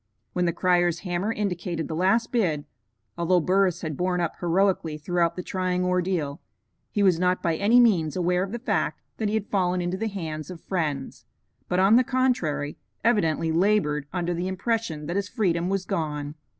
When 0.33 0.45
the 0.45 0.51
crier's 0.51 1.01
hammer 1.01 1.31
indicated 1.31 1.87
the 1.87 1.93
last 1.95 2.31
bid, 2.31 2.65
although 3.19 3.39
Burris 3.39 3.81
had 3.81 3.95
borne 3.95 4.19
up 4.19 4.33
heroically 4.39 4.97
throughout 4.97 5.35
the 5.35 5.43
trying 5.43 5.85
ordeal, 5.85 6.41
he 6.89 7.03
was 7.03 7.19
not 7.19 7.43
by 7.43 7.55
any 7.55 7.79
means 7.79 8.15
aware 8.15 8.41
of 8.41 8.51
the 8.51 8.57
fact 8.57 8.99
that 9.17 9.27
he 9.29 9.35
had 9.35 9.51
fallen 9.51 9.79
into 9.79 9.97
the 9.97 10.07
hands 10.07 10.49
of 10.49 10.59
friends, 10.59 11.25
but, 11.69 11.79
on 11.79 11.97
the 11.97 12.03
contrary, 12.03 12.77
evidently 13.03 13.51
labored 13.51 14.07
under 14.11 14.33
the 14.33 14.47
impression 14.47 15.05
that 15.05 15.17
his 15.17 15.29
freedom 15.29 15.69
was 15.69 15.85
gone. 15.85 16.33